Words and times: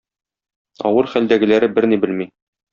Авыр 0.91 1.11
хәлдәгеләре 1.13 1.71
берни 1.79 2.03
белми. 2.07 2.31